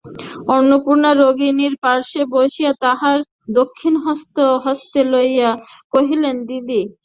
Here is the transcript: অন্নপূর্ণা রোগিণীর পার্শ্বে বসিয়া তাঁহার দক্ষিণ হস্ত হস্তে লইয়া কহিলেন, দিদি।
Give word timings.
অন্নপূর্ণা 0.55 1.11
রোগিণীর 1.15 1.73
পার্শ্বে 1.83 2.23
বসিয়া 2.33 2.71
তাঁহার 2.83 3.19
দক্ষিণ 3.57 3.93
হস্ত 4.05 4.35
হস্তে 4.65 4.99
লইয়া 5.11 5.49
কহিলেন, 5.93 6.35
দিদি। 6.47 6.81